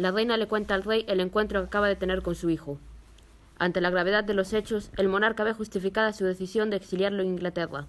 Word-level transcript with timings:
La 0.00 0.12
reina 0.12 0.38
le 0.38 0.48
cuenta 0.48 0.74
al 0.74 0.82
rey 0.82 1.04
el 1.08 1.20
encuentro 1.20 1.60
que 1.60 1.66
acaba 1.66 1.86
de 1.86 1.94
tener 1.94 2.22
con 2.22 2.34
su 2.34 2.48
hijo. 2.48 2.78
Ante 3.58 3.82
la 3.82 3.90
gravedad 3.90 4.24
de 4.24 4.32
los 4.32 4.54
hechos, 4.54 4.90
el 4.96 5.10
monarca 5.10 5.44
ve 5.44 5.52
justificada 5.52 6.14
su 6.14 6.24
decisión 6.24 6.70
de 6.70 6.76
exiliarlo 6.76 7.20
en 7.20 7.28
Inglaterra. 7.28 7.86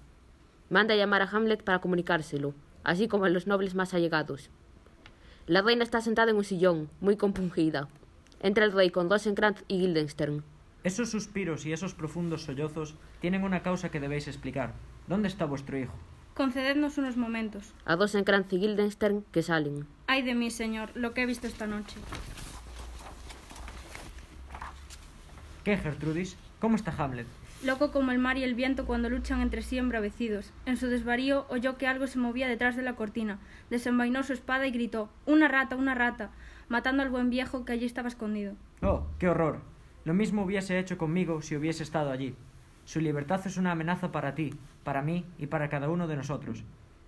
Manda 0.68 0.94
llamar 0.94 1.22
a 1.22 1.30
Hamlet 1.32 1.64
para 1.64 1.78
comunicárselo, 1.78 2.52
así 2.84 3.08
como 3.08 3.24
a 3.24 3.30
los 3.30 3.46
nobles 3.46 3.74
más 3.74 3.94
allegados. 3.94 4.50
La 5.46 5.62
reina 5.62 5.84
está 5.84 6.02
sentada 6.02 6.32
en 6.32 6.36
un 6.36 6.44
sillón, 6.44 6.90
muy 7.00 7.16
compungida. 7.16 7.88
Entra 8.42 8.66
el 8.66 8.72
rey 8.72 8.90
con 8.90 9.08
Rosencrantz 9.08 9.64
y 9.66 9.78
Guildenstern. 9.78 10.44
Esos 10.84 11.10
suspiros 11.10 11.64
y 11.64 11.72
esos 11.72 11.94
profundos 11.94 12.42
sollozos 12.42 12.94
tienen 13.22 13.42
una 13.42 13.62
causa 13.62 13.90
que 13.90 14.00
debéis 14.00 14.28
explicar. 14.28 14.74
¿Dónde 15.08 15.28
está 15.28 15.46
vuestro 15.46 15.78
hijo? 15.78 15.94
Concedednos 16.34 16.96
unos 16.96 17.16
momentos. 17.16 17.74
A 17.84 17.96
Rosencrantz 17.96 18.52
y 18.52 18.58
Guildenstern 18.58 19.24
que 19.32 19.42
salen. 19.42 19.86
Ay 20.06 20.22
de 20.22 20.34
mí, 20.34 20.50
señor, 20.50 20.90
lo 20.94 21.12
que 21.12 21.22
he 21.22 21.26
visto 21.26 21.46
esta 21.46 21.66
noche. 21.66 21.96
¿Qué, 25.64 25.76
Gertrudis? 25.76 26.36
¿Cómo 26.58 26.76
está 26.76 26.92
Hamlet? 26.96 27.26
Loco 27.62 27.92
como 27.92 28.10
el 28.10 28.18
mar 28.18 28.38
y 28.38 28.42
el 28.42 28.54
viento 28.54 28.86
cuando 28.86 29.08
luchan 29.08 29.40
entre 29.40 29.62
sí 29.62 29.78
embravecidos. 29.78 30.52
En 30.66 30.76
su 30.76 30.88
desvarío 30.88 31.46
oyó 31.48 31.76
que 31.76 31.86
algo 31.86 32.08
se 32.08 32.18
movía 32.18 32.48
detrás 32.48 32.76
de 32.76 32.82
la 32.82 32.96
cortina. 32.96 33.38
Desenvainó 33.70 34.24
su 34.24 34.32
espada 34.32 34.66
y 34.66 34.72
gritó 34.72 35.08
Una 35.26 35.46
rata, 35.46 35.76
una 35.76 35.94
rata, 35.94 36.30
matando 36.68 37.02
al 37.02 37.10
buen 37.10 37.30
viejo 37.30 37.64
que 37.64 37.72
allí 37.72 37.84
estaba 37.84 38.08
escondido. 38.08 38.54
Oh, 38.80 39.06
qué 39.20 39.28
horror. 39.28 39.60
Lo 40.04 40.14
mismo 40.14 40.42
hubiese 40.42 40.78
hecho 40.80 40.98
conmigo 40.98 41.42
si 41.42 41.54
hubiese 41.54 41.84
estado 41.84 42.10
allí. 42.10 42.34
Su 42.84 43.00
libertad 43.00 43.40
es 43.46 43.56
una 43.56 43.72
amenaza 43.72 44.12
para 44.12 44.34
ti, 44.34 44.54
para 44.84 45.02
mí 45.02 45.24
y 45.38 45.46
para 45.46 45.68
cada 45.68 45.88
uno 45.88 46.08
de 46.08 46.16
nosotros. 46.16 46.64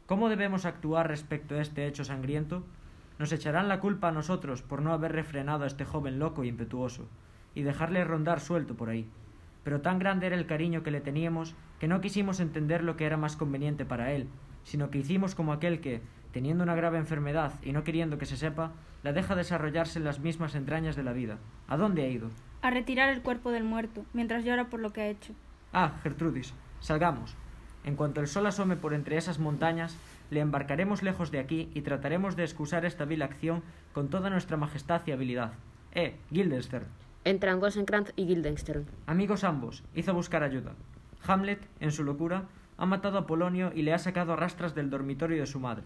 ¿Cómo 0.07 0.29
debemos 0.29 0.67
actuar 0.67 1.09
respecto 1.09 1.55
a 1.55 1.61
este 1.61 1.87
hecho 1.87 2.05
sangriento? 2.05 2.63
Nos 3.19 3.33
echarán 3.33 3.69
la 3.69 3.81
culpa 3.81 4.09
a 4.09 4.13
nosotros 4.13 4.63
por 4.63 4.83
no 4.83 4.93
haber 4.93 5.13
refrenado 5.13 5.65
a 5.65 5.67
este 5.67 5.85
joven 5.85 6.19
loco 6.19 6.43
e 6.43 6.47
impetuoso, 6.47 7.09
y 7.55 7.63
dejarle 7.63 8.05
rondar 8.05 8.41
suelto 8.41 8.75
por 8.75 8.89
ahí. 8.89 9.09
Pero 9.63 9.81
tan 9.81 9.99
grande 9.99 10.27
era 10.27 10.37
el 10.37 10.47
cariño 10.47 10.83
que 10.83 10.91
le 10.91 11.01
teníamos 11.01 11.55
que 11.81 11.89
no 11.89 12.01
quisimos 12.01 12.41
entender 12.41 12.85
lo 12.85 12.97
que 12.97 13.07
era 13.07 13.17
más 13.17 13.37
conveniente 13.37 13.85
para 13.85 14.13
él, 14.13 14.29
sino 14.63 14.91
que 14.91 14.99
hicimos 14.99 15.35
como 15.35 15.53
aquel 15.53 15.81
que, 15.81 16.03
teniendo 16.33 16.65
una 16.65 16.75
grave 16.75 16.99
enfermedad 16.99 17.53
y 17.63 17.73
no 17.73 17.85
queriendo 17.85 18.19
que 18.19 18.27
se 18.27 18.37
sepa, 18.37 18.73
la 19.03 19.13
deja 19.13 19.35
desarrollarse 19.35 19.99
en 19.99 20.05
las 20.05 20.19
mismas 20.19 20.55
entrañas 20.55 20.97
de 20.97 21.03
la 21.03 21.13
vida. 21.13 21.39
¿A 21.69 21.77
dónde 21.77 22.03
ha 22.03 22.09
ido? 22.09 22.31
A 22.63 22.71
retirar 22.71 23.09
el 23.09 23.23
cuerpo 23.23 23.51
del 23.51 23.65
muerto, 23.65 24.05
mientras 24.13 24.45
llora 24.45 24.69
por 24.69 24.81
lo 24.81 24.93
que 24.93 25.03
ha 25.03 25.09
hecho. 25.09 25.35
Ah, 25.77 25.99
Gertrudis, 26.05 26.55
salgamos. 26.79 27.35
En 27.83 27.97
cuanto 27.97 28.21
el 28.21 28.29
sol 28.29 28.47
asome 28.47 28.77
por 28.77 28.95
entre 28.95 29.17
esas 29.17 29.41
montañas, 29.41 29.97
le 30.31 30.39
embarcaremos 30.39 31.03
lejos 31.03 31.33
de 31.33 31.41
aquí 31.41 31.69
y 31.75 31.83
trataremos 31.83 32.37
de 32.37 32.45
excusar 32.45 32.85
esta 32.85 33.05
vil 33.05 33.23
acción 33.23 33.65
con 33.93 34.09
toda 34.09 34.31
nuestra 34.31 34.57
majestad 34.57 35.03
y 35.05 35.11
habilidad. 35.11 35.53
Eh, 35.93 36.17
Guildenstern. 36.31 36.87
Entran 37.25 37.61
Rosencrantz 37.61 38.13
y 38.15 38.27
Guildenstern. 38.27 38.87
Amigos 39.07 39.43
ambos, 39.43 39.83
hizo 39.97 40.15
buscar 40.15 40.45
ayuda. 40.45 40.75
Hamlet, 41.27 41.67
en 41.81 41.91
su 41.91 42.05
locura, 42.05 42.45
ha 42.79 42.87
matado 42.87 43.19
a 43.19 43.27
Polonio 43.27 43.73
y 43.75 43.83
le 43.83 43.95
ha 43.95 43.99
sacado 43.99 44.33
a 44.33 44.37
rastras 44.37 44.77
del 44.77 44.91
dormitorio 44.91 45.41
de 45.41 45.47
su 45.47 45.59
madre. 45.59 45.83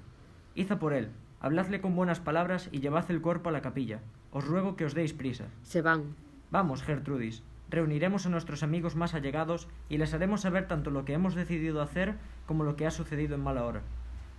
Hizo 0.55 0.78
por 0.78 0.92
él. 0.92 1.08
Habladle 1.41 1.80
con 1.80 1.97
buenas 1.97 2.20
palabras 2.20 2.69
y 2.73 2.80
llevad 2.80 3.11
el 3.11 3.23
cuerpo 3.23 3.48
a 3.48 3.52
la 3.52 3.62
capilla. 3.62 4.00
Os 4.33 4.45
ruego 4.47 4.77
que 4.77 4.84
os 4.84 4.92
deis 4.92 5.14
prisa. 5.14 5.47
Se 5.62 5.80
van. 5.80 6.14
Vamos, 6.50 6.83
Gertrudis. 6.83 7.42
Reuniremos 7.70 8.24
a 8.24 8.30
nuestros 8.30 8.62
amigos 8.62 8.97
más 8.97 9.14
allegados 9.14 9.69
y 9.88 9.98
les 9.98 10.14
haremos 10.14 10.41
saber 10.41 10.66
tanto 10.66 10.91
lo 10.91 11.05
que 11.05 11.12
hemos 11.12 11.34
decidido 11.34 11.83
hacer 11.83 12.14
como 12.47 12.64
lo 12.64 12.77
que 12.77 12.86
ha 12.86 12.91
sucedido 12.91 13.34
en 13.34 13.42
mala 13.42 13.64
hora. 13.64 13.83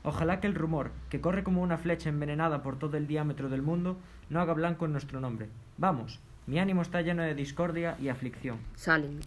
Ojalá 0.03 0.39
que 0.39 0.47
el 0.47 0.55
rumor, 0.55 0.91
que 1.09 1.21
corre 1.21 1.43
como 1.43 1.61
una 1.61 1.77
flecha 1.77 2.09
envenenada 2.09 2.63
por 2.63 2.79
todo 2.79 2.97
el 2.97 3.07
diámetro 3.07 3.49
del 3.49 3.61
mundo, 3.61 3.97
no 4.29 4.39
haga 4.39 4.53
blanco 4.53 4.85
en 4.85 4.93
nuestro 4.93 5.19
nombre. 5.19 5.49
Vamos, 5.77 6.19
mi 6.47 6.57
ánimo 6.57 6.81
está 6.81 7.01
lleno 7.01 7.21
de 7.21 7.35
discordia 7.35 7.95
y 8.01 8.09
aflicción. 8.09 8.57
Salen. 8.75 9.19